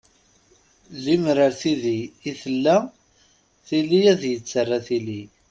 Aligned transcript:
Lemmer 1.03 1.37
ar 1.45 1.53
tiddi 1.61 1.97
i 2.29 2.31
tt-tella, 2.33 2.77
tili 3.67 4.01
ad 4.11 4.21
yettarra 4.31 4.77
tili. 4.87 5.21